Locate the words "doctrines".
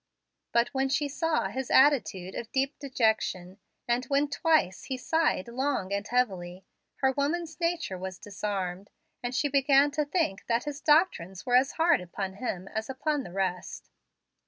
10.81-11.45